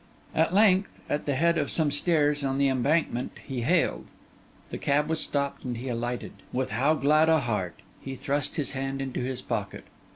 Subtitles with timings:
[0.33, 4.07] At length, at the head of some stairs on the Embankment, he hailed;
[4.71, 7.83] the cab was stopped; and he alighted—with how glad a heart!
[8.01, 9.83] He thrust his hand into his pocket.